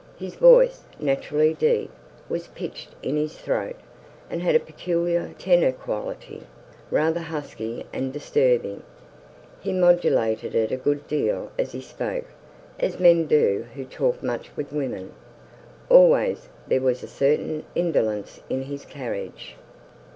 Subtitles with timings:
[0.17, 1.91] His voice, naturally deep,
[2.27, 3.75] was pitched in his throat,
[4.31, 6.41] and had a peculiar, tenor quality,
[6.89, 8.81] rather husky, and disturbing.
[9.59, 12.25] He modulated it a good deal as he spoke,
[12.79, 15.13] as men do who talk much with women.
[15.87, 19.55] Always, there was a certain indolence in his carriage.